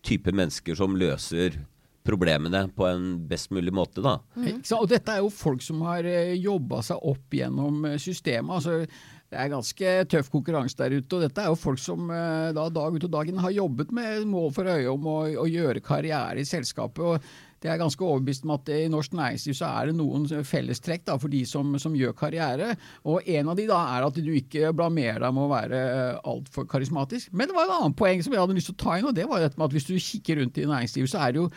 type 0.06 0.32
mennesker 0.36 0.78
som 0.80 0.96
løser 1.00 1.62
problemene 2.06 2.66
på 2.76 2.88
en 2.88 3.06
best 3.30 3.52
mulig 3.56 3.74
måte, 3.76 4.02
da. 4.04 4.18
Mm. 4.36 4.62
Og 4.80 4.90
dette 4.90 5.14
er 5.14 5.24
jo 5.24 5.32
folk 5.34 5.64
som 5.66 5.84
har 5.88 6.08
eh, 6.08 6.36
jobba 6.40 6.82
seg 6.86 7.08
opp 7.12 7.40
gjennom 7.40 7.86
eh, 7.90 8.00
systemet. 8.02 8.60
altså 8.60 9.18
det 9.30 9.38
er 9.38 9.52
ganske 9.52 9.92
tøff 10.10 10.32
konkurranse 10.34 10.78
der 10.80 10.96
ute. 10.98 11.16
og 11.16 11.22
Dette 11.22 11.44
er 11.44 11.52
jo 11.52 11.60
folk 11.60 11.82
som 11.82 12.08
eh, 12.10 12.50
da, 12.56 12.64
dag 12.74 12.96
ut 12.96 13.06
og 13.06 13.12
dagen 13.14 13.38
har 13.44 13.54
jobbet 13.54 13.92
med 13.94 14.26
mål 14.30 14.50
for 14.56 14.72
øye 14.72 14.90
om 14.90 15.06
å, 15.06 15.20
å, 15.44 15.46
gjøre 15.46 15.86
karriere 15.86 16.42
i 16.42 16.48
selskapet. 16.50 17.04
og 17.06 17.46
det 17.60 17.68
er 17.68 17.78
ganske 17.82 18.02
overbevist 18.02 18.46
om 18.48 18.54
at 18.56 18.70
I 18.72 18.88
norsk 18.90 19.14
næringsliv 19.20 19.58
så 19.60 19.68
er 19.68 19.90
det 19.90 19.98
noen 20.00 20.26
fellestrekk 20.48 21.04
da, 21.10 21.18
for 21.20 21.30
de 21.30 21.42
som, 21.46 21.76
som, 21.78 21.98
gjør 22.00 22.16
karriere. 22.18 22.72
og 23.04 23.28
En 23.28 23.52
av 23.52 23.60
de 23.60 23.68
da 23.68 23.82
er 23.98 24.08
at 24.08 24.18
du 24.18 24.32
ikke 24.32 24.72
blamerer 24.74 25.20
deg 25.26 25.36
med 25.36 25.44
å 25.44 25.52
være 25.52 25.82
altfor 26.24 26.66
karismatisk. 26.72 27.34
Men 27.36 27.52
det 27.52 27.58
var 27.58 27.68
et 27.68 27.76
annet 27.76 28.00
poeng 28.00 28.24
som 28.24 28.34
jeg 28.34 28.42
hadde 28.42 28.56
lyst 28.56 28.72
til 28.72 28.78
å 28.80 28.82
ta 28.86 28.96
inn. 28.96 29.10
og 29.12 29.18
det 29.20 29.28
var 29.28 29.44
dette 29.44 29.60
med 29.60 29.68
at 29.68 29.76
Hvis 29.76 29.90
du 29.92 29.94
kikker 30.00 30.40
rundt 30.40 30.58
i 30.58 30.70
næringslivet, 30.72 31.12
så 31.12 31.20
er 31.26 31.36
det 31.36 31.44
jo 31.44 31.50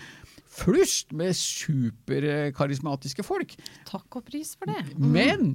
flust 0.53 1.13
med 1.17 1.37
superkarismatiske 1.39 3.25
folk. 3.27 3.55
Takk 3.89 4.21
og 4.21 4.27
pris 4.29 4.55
for 4.59 4.73
det. 4.73 4.85
Mm. 4.97 5.09
Men 5.15 5.55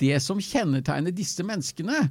det 0.00 0.16
som 0.24 0.40
kjennetegner 0.40 1.12
disse 1.14 1.44
menneskene, 1.46 2.06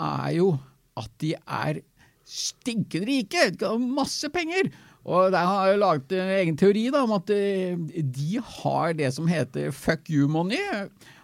er 0.00 0.30
jo 0.36 0.52
at 1.00 1.10
de 1.22 1.34
er 1.40 1.80
stinkende 2.28 3.08
rike. 3.08 3.48
Masse 3.80 4.30
penger. 4.32 4.70
Og 5.08 5.32
der 5.32 5.46
har 5.48 5.70
jeg 5.70 5.80
laget 5.80 6.12
en 6.12 6.32
egen 6.36 6.58
teori 6.60 6.88
da, 6.92 7.04
om 7.06 7.16
at 7.16 7.30
eh, 7.32 7.78
de 8.04 8.40
har 8.44 8.92
det 8.98 9.08
som 9.16 9.30
heter 9.30 9.72
fuck 9.72 10.10
you 10.12 10.28
money. 10.28 10.60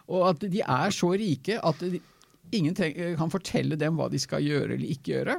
Og 0.09 0.31
at 0.31 0.47
de 0.49 0.63
er 0.63 0.95
så 0.95 1.13
rike 1.19 1.61
at 1.61 1.83
ingen 2.55 2.77
kan 2.77 3.33
fortelle 3.33 3.77
dem 3.79 3.99
hva 3.99 4.09
de 4.11 4.21
skal 4.23 4.45
gjøre 4.45 4.77
eller 4.77 4.95
ikke 4.95 5.13
gjøre. 5.13 5.39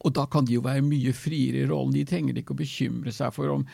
Og 0.00 0.14
da 0.16 0.24
kan 0.30 0.46
de 0.48 0.56
jo 0.56 0.64
være 0.64 0.84
mye 0.86 1.12
friere 1.16 1.64
i 1.64 1.68
rollen. 1.68 1.94
De 1.94 2.06
trenger 2.08 2.40
ikke 2.40 2.54
å 2.56 2.60
bekymre 2.60 3.12
seg 3.14 3.34
for 3.36 3.52
om 3.52 3.66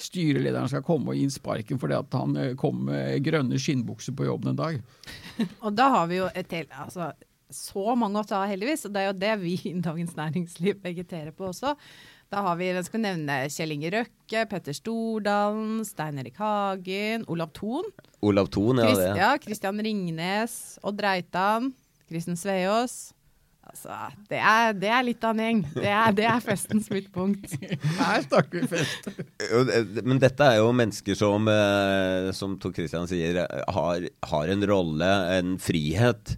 styrelederen 0.00 0.68
skal 0.70 0.84
komme 0.84 1.12
og 1.12 1.18
gi 1.18 1.26
sparken 1.32 1.80
fordi 1.80 1.96
at 1.98 2.14
han 2.16 2.36
eh, 2.40 2.54
kom 2.58 2.86
med 2.88 3.20
grønne 3.24 3.58
skinnbukser 3.60 4.16
på 4.16 4.28
jobben 4.28 4.52
en 4.52 4.60
dag. 4.60 4.78
og 5.64 5.74
da 5.76 5.90
har 5.96 6.08
vi 6.10 6.22
jo 6.22 6.30
et 6.36 6.54
helt 6.56 6.72
altså, 6.72 7.10
så 7.52 7.96
mange 7.98 8.22
å 8.22 8.26
ta, 8.26 8.44
heldigvis. 8.48 8.86
Og 8.88 8.94
det 8.94 9.02
er 9.02 9.10
jo 9.10 9.18
det 9.20 9.34
vi 9.42 9.58
i 9.70 9.74
Dagens 9.82 10.16
Næringsliv 10.18 10.80
vegeterer 10.84 11.34
på 11.36 11.50
også. 11.50 11.74
Da 12.30 12.44
har 12.46 12.60
vi, 12.60 12.68
jeg 12.70 12.86
skal 12.86 13.02
nevne 13.02 13.36
Kjell 13.50 13.74
Inge 13.74 13.90
Røkke, 13.90 14.44
Petter 14.52 14.76
Stordalen, 14.76 15.80
Stein 15.86 16.20
Erik 16.22 16.36
Hagen, 16.38 17.24
Olav 17.26 17.50
Thon. 17.56 17.88
Olav 18.22 18.52
Thon, 18.54 18.78
ja, 18.78 18.86
Christ, 18.86 19.18
ja. 19.18 19.30
Christian 19.42 19.82
Ringnes, 19.82 20.54
Odd 20.86 21.02
Reitan, 21.02 21.72
Kristen 22.06 22.38
Sveås. 22.38 23.10
Altså, 23.70 23.96
det 24.26 24.38
er, 24.42 24.72
det 24.74 24.88
er, 24.90 25.02
litt 25.06 25.24
av 25.24 25.36
en 25.36 25.40
gjeng. 25.44 25.60
Det 25.76 25.86
er, 25.86 26.14
det 26.16 26.26
er 26.26 26.42
festens 26.42 26.88
midtpunkt. 26.90 27.52
Her 28.00 28.24
snakker 28.24 28.64
vi 28.64 28.70
fest. 28.72 29.06
Men 30.02 30.18
dette 30.22 30.48
er 30.48 30.58
jo 30.58 30.72
mennesker 30.74 31.18
som, 31.18 31.46
eh, 31.52 32.30
som 32.34 32.56
Tor 32.58 32.74
Christian 32.74 33.06
sier, 33.10 33.38
har, 33.46 34.08
har, 34.32 34.50
en 34.50 34.66
rolle, 34.70 35.10
en 35.36 35.54
frihet, 35.62 36.34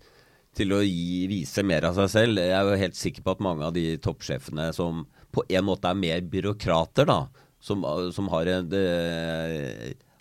til 0.52 0.74
å 0.76 0.82
gi, 0.84 1.24
vise 1.30 1.64
mer 1.64 1.88
av 1.88 1.96
seg 1.96 2.10
selv. 2.12 2.42
Jeg 2.44 2.52
er 2.52 2.68
jo 2.68 2.80
helt 2.82 2.98
sikker 3.00 3.24
på 3.24 3.32
at 3.32 3.44
mange 3.48 3.64
av 3.64 3.72
de 3.72 3.86
toppsjefene 4.04 4.68
som 4.76 5.06
på 5.32 5.46
en 5.48 5.64
måte 5.64 5.88
er 5.88 5.96
mer 5.96 6.20
byråkrater, 6.28 7.08
da, 7.08 7.22
som, 7.64 7.86
som 8.12 8.28
har, 8.34 8.50
en, 8.58 8.68
de, 8.68 8.82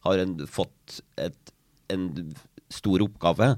har 0.07 0.23
en, 0.23 0.37
fått 0.47 1.01
et, 1.19 1.55
en 1.91 2.07
stor 2.71 3.03
oppgave 3.03 3.57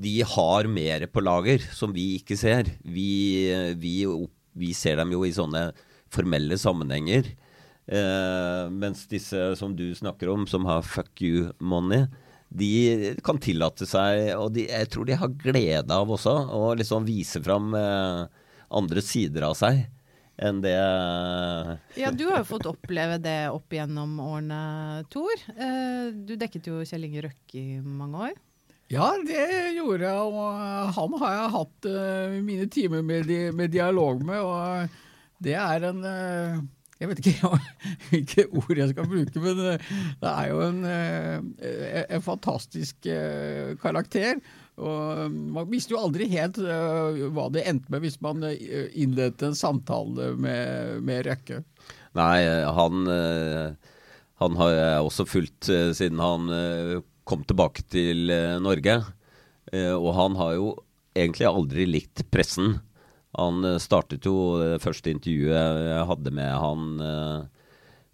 de 0.00 0.14
har 0.24 0.68
mer 0.70 1.06
på 1.12 1.22
lager 1.22 1.62
som 1.76 1.92
vi 1.92 2.14
ikke 2.16 2.38
ser. 2.40 2.70
Vi, 2.80 3.52
vi, 3.76 3.94
vi 4.56 4.72
ser 4.76 5.00
dem 5.00 5.12
jo 5.12 5.26
i 5.28 5.34
sånne 5.36 5.70
formelle 6.10 6.56
sammenhenger. 6.58 7.28
Eh, 7.90 8.64
mens 8.70 9.04
disse 9.10 9.50
som 9.58 9.74
du 9.76 9.90
snakker 9.98 10.30
om, 10.32 10.46
som 10.48 10.66
har 10.68 10.86
fuck 10.86 11.22
you 11.22 11.50
money, 11.58 12.06
de 12.50 13.14
kan 13.22 13.38
tillate 13.38 13.86
seg, 13.86 14.32
og 14.34 14.52
de, 14.56 14.66
jeg 14.70 14.90
tror 14.90 15.06
de 15.06 15.18
har 15.20 15.38
glede 15.38 15.94
av 15.94 16.10
også, 16.10 16.34
å 16.50 16.72
liksom 16.78 17.06
vise 17.06 17.42
fram 17.44 17.74
eh, 17.78 18.24
andre 18.80 19.02
sider 19.04 19.46
av 19.50 19.56
seg 19.58 19.84
enn 20.40 20.62
det 20.64 20.76
Ja, 22.00 22.10
du 22.16 22.24
har 22.30 22.40
jo 22.40 22.48
fått 22.48 22.68
oppleve 22.70 23.18
det 23.20 23.50
opp 23.52 23.74
gjennom 23.76 24.14
årene, 24.24 24.60
Tor. 25.12 25.42
Eh, 25.52 26.14
du 26.14 26.32
dekket 26.40 26.70
jo 26.70 26.80
Kjell 26.86 27.04
Inge 27.10 27.26
Røkke 27.26 27.60
i 27.60 27.80
mange 27.84 28.30
år. 28.30 28.38
Ja, 28.90 29.12
det 29.22 29.44
gjorde 29.76 30.02
jeg, 30.02 30.18
og 30.18 30.94
han 30.96 31.12
har 31.22 31.34
jeg 31.36 31.54
hatt 31.54 31.86
uh, 31.86 32.36
mine 32.42 32.66
timer 32.74 33.04
med, 33.06 33.28
di 33.30 33.38
med, 33.54 33.70
dialog 33.70 34.22
med. 34.26 34.42
Og 34.42 35.42
det 35.46 35.54
er 35.54 35.84
en 35.86 36.00
uh, 36.02 36.56
Jeg 36.98 37.08
vet 37.08 37.20
ikke 37.22 37.50
hvilke 38.10 38.46
ord 38.50 38.80
jeg 38.80 38.90
skal 38.90 39.06
bruke, 39.12 39.42
men 39.44 39.60
det 39.62 40.32
er 40.32 40.48
jo 40.50 40.64
en, 40.64 40.80
uh, 40.82 42.00
en 42.02 42.24
fantastisk 42.24 43.06
karakter. 43.80 44.42
Og 44.80 45.30
man 45.30 45.70
visste 45.70 45.94
jo 45.94 46.00
aldri 46.00 46.26
helt 46.32 46.56
hva 46.56 47.46
det 47.52 47.66
endte 47.68 47.92
med 47.92 48.02
hvis 48.02 48.16
man 48.24 48.42
innledet 48.48 49.44
en 49.44 49.56
samtale 49.58 50.32
med, 50.40 51.02
med 51.04 51.26
Røkke. 51.28 51.60
Nei, 52.16 52.38
han, 52.64 53.10
han 54.40 54.56
har 54.62 54.72
jeg 54.72 55.04
også 55.04 55.26
fulgt 55.28 55.68
siden 55.68 56.22
han 56.24 56.48
kom 57.24 57.44
tilbake 57.46 57.84
til 57.90 58.30
eh, 58.32 58.58
Norge. 58.62 59.00
Eh, 59.72 59.94
og 59.94 60.12
han 60.16 60.38
har 60.40 60.56
jo 60.56 60.70
egentlig 61.16 61.48
aldri 61.48 61.86
likt 61.88 62.24
pressen. 62.32 62.78
Han 63.38 63.64
eh, 63.66 63.80
startet 63.82 64.26
jo 64.26 64.58
det 64.60 64.82
første 64.82 65.12
intervjuet 65.12 65.88
jeg 65.90 66.10
hadde 66.10 66.34
med 66.34 66.52
han 66.64 66.86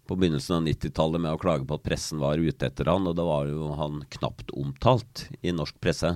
på 0.07 0.15
begynnelsen 0.15 0.61
av 0.61 0.67
90-tallet 0.69 1.19
med 1.19 1.35
å 1.35 1.39
klage 1.41 1.65
på 1.67 1.75
at 1.75 1.83
pressen 1.83 2.21
var 2.21 2.39
ute 2.39 2.69
etter 2.69 2.87
han, 2.87 3.09
og 3.09 3.17
da 3.17 3.25
var 3.27 3.49
jo 3.51 3.73
han 3.75 4.05
knapt 4.13 4.53
omtalt 4.55 5.25
i 5.43 5.51
norsk 5.51 5.75
presse. 5.83 6.13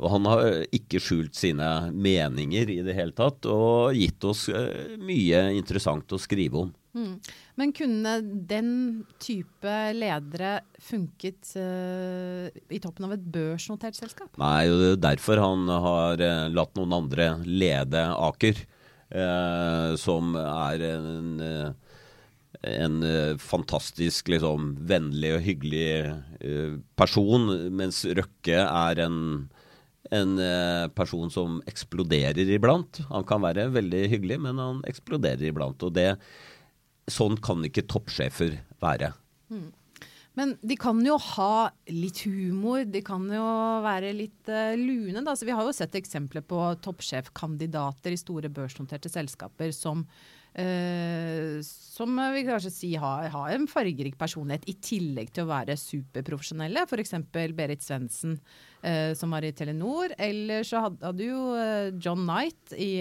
Og 0.00 0.10
han 0.10 0.26
har 0.26 0.64
ikke 0.74 0.98
skjult 1.04 1.36
sine 1.38 1.68
meninger 1.92 2.72
i 2.72 2.80
det 2.82 2.96
hele 2.96 3.14
tatt, 3.14 3.46
og 3.46 3.94
gitt 3.94 4.24
oss 4.26 4.48
mye 4.98 5.44
interessant 5.54 6.10
å 6.10 6.18
skrive 6.18 6.64
om. 6.64 6.72
Mm. 6.90 7.20
Men 7.54 7.72
kunne 7.76 8.14
den 8.50 8.70
type 9.22 9.74
ledere 9.94 10.56
funket 10.82 11.52
uh, 11.54 12.48
i 12.50 12.80
toppen 12.82 13.06
av 13.06 13.14
et 13.14 13.28
børsnotert 13.36 13.98
selskap? 13.98 14.32
Nei, 14.40 14.66
det 14.66 14.90
er 14.96 15.04
derfor 15.12 15.42
han 15.42 15.70
har 15.70 16.24
uh, 16.24 16.48
latt 16.50 16.74
noen 16.78 16.96
andre 16.98 17.30
lede 17.46 18.02
Aker, 18.16 18.64
uh, 19.14 19.94
som 20.00 20.34
er 20.40 20.84
en, 20.90 21.30
en 22.74 23.00
fantastisk 23.38 24.34
liksom, 24.34 24.74
vennlig 24.90 25.34
og 25.38 25.46
hyggelig 25.46 25.88
person, 26.98 27.50
mens 27.70 28.04
Røkke 28.18 28.66
er 28.66 29.06
en 29.06 29.24
en 30.10 30.32
person 30.96 31.28
som 31.30 31.60
eksploderer 31.70 32.48
iblant. 32.56 32.98
Han 33.12 33.22
kan 33.28 33.44
være 33.44 33.68
veldig 33.70 34.00
hyggelig, 34.10 34.40
men 34.42 34.58
han 34.58 34.80
eksploderer 34.90 35.44
iblant. 35.52 35.84
Og 35.86 35.92
det 35.94 36.16
Sånn 37.12 37.38
kan 37.42 37.64
ikke 37.66 37.86
toppsjefer 37.90 38.58
være. 38.82 39.12
Mm. 39.50 39.68
Men 40.38 40.54
de 40.62 40.76
kan 40.78 41.00
jo 41.02 41.16
ha 41.34 41.70
litt 41.90 42.22
humor, 42.24 42.84
de 42.86 43.02
kan 43.04 43.24
jo 43.34 43.46
være 43.84 44.12
litt 44.14 44.50
uh, 44.50 44.76
lune. 44.78 45.24
Da. 45.26 45.34
Så 45.36 45.48
vi 45.48 45.54
har 45.56 45.66
jo 45.66 45.74
sett 45.74 45.96
eksempler 45.98 46.44
på 46.46 46.60
toppsjefkandidater 46.84 48.14
i 48.14 48.20
store 48.20 48.50
børsnoterte 48.54 49.10
selskaper 49.10 49.74
som, 49.74 50.04
uh, 50.54 51.58
som 51.66 52.22
vi 52.36 52.44
kanskje 52.46 52.72
si 52.72 52.92
har, 52.94 53.26
har, 53.34 53.50
en 53.56 53.66
fargerik 53.70 54.14
personlighet, 54.20 54.68
i 54.70 54.76
tillegg 54.78 55.34
til 55.34 55.48
å 55.48 55.50
være 55.50 55.76
superprofesjonelle. 55.82 56.86
F.eks. 56.86 57.16
Berit 57.34 57.84
Svendsen, 57.84 58.38
uh, 58.86 59.10
som 59.18 59.34
var 59.34 59.44
i 59.44 59.52
Telenor. 59.56 60.14
Eller 60.14 60.62
så 60.68 60.86
hadde, 60.86 61.04
hadde 61.10 61.26
jo 61.26 61.42
John 61.98 62.22
Knight 62.22 62.78
i 62.78 62.94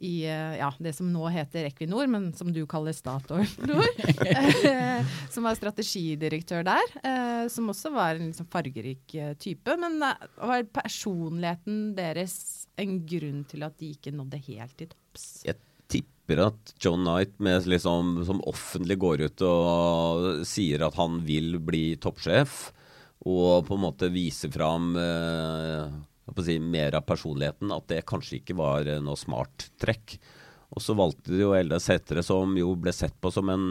i 0.00 0.24
eh, 0.24 0.56
ja, 0.56 0.70
det 0.80 0.94
som 0.96 1.10
nå 1.12 1.28
heter 1.28 1.66
Equinor, 1.68 2.08
men 2.08 2.30
som 2.36 2.48
du 2.52 2.62
kaller 2.68 2.94
Statoil, 2.96 3.48
som 5.34 5.44
var 5.44 5.58
strategidirektør 5.58 6.64
der. 6.64 6.94
Eh, 7.04 7.44
som 7.52 7.68
også 7.68 7.92
var 7.92 8.16
en 8.16 8.30
liksom 8.30 8.48
fargerik 8.52 9.14
eh, 9.14 9.34
type. 9.40 9.76
Men 9.80 10.00
var 10.00 10.64
personligheten 10.72 11.92
deres 11.98 12.66
en 12.80 13.02
grunn 13.04 13.44
til 13.50 13.66
at 13.66 13.76
de 13.80 13.92
ikke 13.92 14.14
nådde 14.16 14.40
helt 14.48 14.76
til 14.80 14.88
topps? 14.94 15.26
Jeg 15.44 15.60
tipper 15.92 16.46
at 16.46 16.74
John 16.80 17.04
Knight 17.04 17.36
med 17.42 17.68
liksom, 17.68 18.22
som 18.24 18.40
offentlig 18.48 18.96
går 19.04 19.26
ut 19.28 19.44
og 19.44 20.46
sier 20.48 20.86
at 20.86 20.96
han 20.96 21.20
vil 21.26 21.58
bli 21.60 21.98
toppsjef, 22.00 22.70
og 23.28 23.66
på 23.68 23.76
en 23.76 23.84
måte 23.84 24.08
viser 24.14 24.48
fram 24.54 24.94
eh, 24.96 26.00
si, 26.46 26.58
mer 26.62 26.96
av 26.98 27.06
personligheten, 27.08 27.72
at 27.74 27.88
det 27.90 28.04
kanskje 28.08 28.38
ikke 28.40 28.56
var 28.58 28.88
noe 29.04 29.18
smart 29.18 29.70
trekk. 29.82 30.18
Og 30.70 30.82
så 30.84 30.94
valgte 30.98 31.32
de 31.32 31.42
jo 31.42 31.54
Elde 31.56 31.80
Sætre, 31.82 32.22
som 32.26 32.54
jo 32.58 32.74
ble 32.78 32.92
sett 32.94 33.16
på 33.22 33.32
som 33.34 33.50
en, 33.50 33.66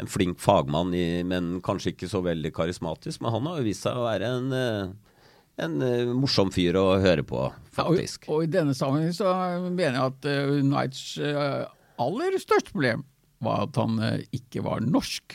en 0.00 0.08
flink 0.08 0.40
fagmann, 0.40 0.94
i, 0.96 1.22
men 1.28 1.58
kanskje 1.64 1.92
ikke 1.92 2.08
så 2.10 2.22
veldig 2.24 2.52
karismatisk. 2.56 3.20
Men 3.22 3.36
han 3.36 3.48
har 3.50 3.60
jo 3.60 3.68
vist 3.68 3.84
seg 3.84 3.98
å 3.98 4.06
være 4.06 4.32
en, 4.38 4.48
eh, 4.56 5.20
en 5.66 5.78
uh, 5.84 6.14
morsom 6.16 6.52
fyr 6.54 6.78
å 6.80 6.86
høre 7.02 7.24
på, 7.28 7.44
faktisk. 7.76 8.26
Ja, 8.26 8.32
og, 8.32 8.36
og, 8.38 8.48
i 8.48 8.52
denne 8.56 8.76
sammenheng 8.76 9.16
så 9.16 9.32
mener 9.68 9.98
jeg 9.98 10.04
at 10.08 10.28
uh, 10.32 10.58
Knights 10.64 11.06
uh, 11.20 11.68
aller 12.00 12.38
største 12.40 12.72
problem 12.72 13.04
var 13.42 13.66
at 13.66 13.80
han 13.80 13.98
ikke 14.30 14.62
var 14.62 14.84
norsk. 14.86 15.34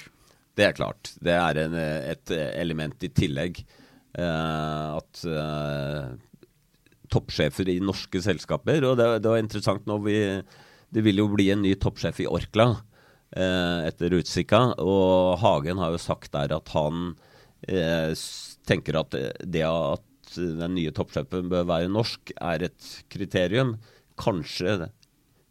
Det 0.57 0.63
er 0.63 0.77
klart. 0.77 1.11
Det 1.21 1.33
er 1.35 1.59
en, 1.59 1.73
et 1.75 2.31
element 2.31 3.03
i 3.03 3.09
tillegg. 3.11 3.59
at 4.15 5.19
toppsjefer 7.13 7.69
i 7.71 7.79
norske 7.83 8.21
selskaper, 8.23 8.83
og 8.87 8.97
det, 8.99 9.09
det 9.23 9.31
var 9.31 9.41
interessant 9.41 9.87
når 9.89 10.01
vi 10.05 10.17
det 10.93 11.03
vil 11.03 11.19
jo 11.19 11.27
bli 11.33 11.49
en 11.51 11.63
ny 11.65 11.73
toppsjef 11.79 12.21
i 12.23 12.29
Orkla 12.31 12.69
eh, 13.35 13.87
etter 13.89 14.15
Utsika. 14.17 14.61
Og 14.79 15.35
Hagen 15.41 15.81
har 15.81 15.93
jo 15.93 16.01
sagt 16.01 16.31
der 16.35 16.53
at 16.55 16.71
han 16.75 17.09
eh, 17.67 18.13
tenker 18.67 19.01
at 19.01 19.17
det 19.43 19.65
at 19.67 20.05
den 20.37 20.75
nye 20.75 20.93
toppsjefen 20.95 21.51
bør 21.51 21.67
være 21.67 21.91
norsk, 21.91 22.33
er 22.35 22.67
et 22.69 22.87
kriterium. 23.11 23.77
Kanskje, 24.19 24.89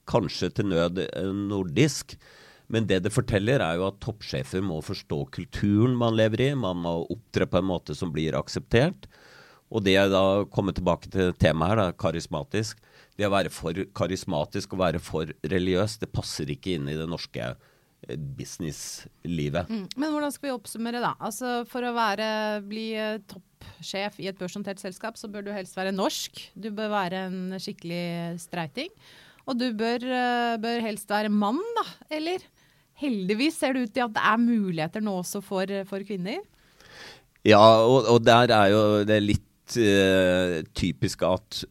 kanskje 0.09 0.51
til 0.57 0.73
nød 0.73 1.05
eh, 1.05 1.31
nordisk. 1.53 2.17
Men 2.73 2.89
det 2.89 3.05
det 3.05 3.15
forteller, 3.15 3.63
er 3.63 3.79
jo 3.79 3.91
at 3.91 4.01
toppsjefer 4.03 4.65
må 4.65 4.81
forstå 4.83 5.21
kulturen 5.37 5.95
man 6.01 6.17
lever 6.19 6.49
i. 6.49 6.51
Man 6.59 6.81
må 6.83 6.99
opptre 7.13 7.47
på 7.47 7.61
en 7.61 7.69
måte 7.69 7.95
som 7.95 8.11
blir 8.15 8.39
akseptert. 8.39 9.07
Og 9.71 9.83
det 9.83 9.97
jeg 9.97 10.13
da 10.13 10.45
kommer 10.53 10.77
tilbake 10.77 11.11
til 11.11 11.33
temaet 11.43 11.75
her, 11.75 11.81
da, 11.81 11.97
karismatisk 11.99 12.83
det 13.17 13.25
å 13.27 13.33
være 13.33 13.53
for 13.53 13.87
karismatisk 13.97 14.75
og 14.75 14.83
være 14.83 15.01
for 15.03 15.31
religiøs, 15.49 15.97
det 16.03 16.13
passer 16.13 16.51
ikke 16.53 16.77
inn 16.77 16.91
i 16.93 16.97
det 16.99 17.07
norske 17.09 17.49
eh, 17.49 18.17
businesslivet. 18.39 19.71
Mm. 19.73 19.87
Men 19.97 20.13
hvordan 20.13 20.35
skal 20.35 20.51
vi 20.51 20.57
oppsummere, 20.57 21.01
da? 21.03 21.15
Altså, 21.17 21.59
for 21.71 21.87
å 21.87 21.95
være, 21.97 22.29
bli 22.69 22.91
eh, 23.01 23.23
toppsjef 23.33 24.21
i 24.21 24.29
et 24.31 24.41
børsnotert 24.41 24.83
selskap, 24.83 25.17
så 25.21 25.31
bør 25.33 25.49
du 25.49 25.55
helst 25.57 25.79
være 25.79 25.95
norsk. 25.97 26.43
Du 26.61 26.69
bør 26.77 26.93
være 26.93 27.25
en 27.31 27.57
skikkelig 27.63 28.37
streiting. 28.45 28.93
Og 29.47 29.57
du 29.57 29.71
bør, 29.79 30.05
eh, 30.05 30.59
bør 30.61 30.85
helst 30.85 31.09
være 31.11 31.33
mann, 31.33 31.63
da. 31.81 31.89
Eller? 32.19 32.45
Heldigvis 33.01 33.57
ser 33.61 33.77
det 33.77 33.87
ut 33.87 33.97
til 33.97 34.05
at 34.05 34.17
det 34.17 34.29
er 34.29 34.45
muligheter 34.45 35.05
nå 35.05 35.19
også 35.23 35.41
for, 35.45 35.73
for 35.89 36.05
kvinner. 36.05 36.45
Ja, 37.47 37.63
og, 37.87 38.09
og, 38.11 38.25
der 38.27 38.51
er 38.51 38.73
jo 38.73 38.81
det 39.07 39.21
litt 39.23 39.45
uh, 39.75 40.61
typisk 40.77 41.25
at 41.27 41.65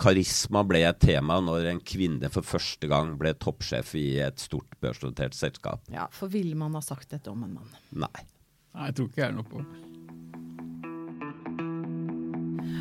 karisma 0.00 0.62
ble 0.64 0.80
et 0.88 1.00
tema 1.02 1.38
når 1.44 1.68
en 1.74 1.80
kvinne 1.84 2.30
for 2.32 2.46
første 2.46 2.88
gang 2.90 3.14
ble 3.20 3.34
toppsjef 3.36 3.94
i 4.00 4.06
et 4.24 4.40
stort 4.40 4.78
børsnotert 4.80 5.36
selskap. 5.36 5.84
Ja, 5.92 6.08
for 6.14 6.32
ville 6.32 6.56
man 6.56 6.76
ha 6.78 6.84
sagt 6.84 7.12
dette 7.12 7.32
om 7.32 7.44
en 7.44 7.58
mann? 7.58 7.78
Nei. 7.92 8.26
Nei, 8.70 8.88
jeg 8.88 8.96
tror 8.96 9.10
ikke 9.10 9.24
jeg 9.24 9.32
er 9.32 9.36
noe 9.36 9.50
på. 9.50 9.64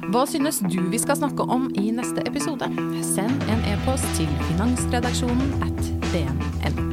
Hva 0.10 0.24
synes 0.30 0.62
du 0.64 0.80
vi 0.90 1.00
skal 1.02 1.20
snakke 1.20 1.46
om 1.54 1.68
i 1.78 1.90
neste 1.94 2.24
episode? 2.30 2.70
Send 3.06 3.50
en 3.52 3.66
e-post 3.74 4.08
til 4.18 4.30
finansredaksjonen 4.48 5.66
at 5.66 5.82
dnn. 6.14 6.86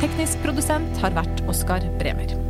Teknisk 0.00 0.40
produsent 0.46 1.02
har 1.04 1.14
vært 1.18 1.44
Oskar 1.50 1.84
Bremer. 2.00 2.49